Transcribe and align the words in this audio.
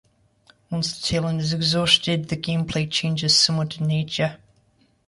Once 0.71 0.99
the 0.99 1.07
talon 1.07 1.39
is 1.39 1.53
exhausted, 1.53 2.29
the 2.29 2.35
game 2.35 2.65
play 2.65 2.87
changes 2.87 3.35
somewhat 3.37 3.77
in 3.79 3.85
nature. 3.85 4.39